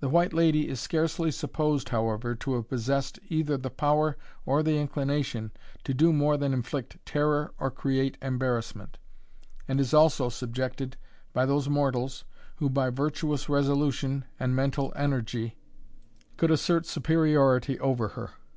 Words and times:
The 0.00 0.08
White 0.08 0.32
Lady 0.32 0.68
is 0.68 0.80
scarcely 0.80 1.30
supposed, 1.30 1.90
however, 1.90 2.34
to 2.34 2.54
have 2.54 2.68
possessed 2.68 3.20
either 3.28 3.56
the 3.56 3.70
power 3.70 4.16
or 4.44 4.64
the 4.64 4.78
inclination 4.80 5.52
to 5.84 5.94
do 5.94 6.12
more 6.12 6.36
than 6.36 6.52
inflict 6.52 6.98
terror 7.06 7.52
or 7.60 7.70
create 7.70 8.18
embarrassment, 8.20 8.98
and 9.68 9.78
is 9.78 9.94
also 9.94 10.28
subjected 10.28 10.96
by 11.32 11.46
those 11.46 11.68
mortals, 11.68 12.24
who, 12.56 12.68
by 12.68 12.90
virtuous 12.90 13.48
resolution, 13.48 14.24
and 14.40 14.56
mental 14.56 14.92
energy, 14.96 15.54
could 16.36 16.50
assert 16.50 16.84
superiority 16.84 17.78
over 17.78 18.08
her. 18.08 18.30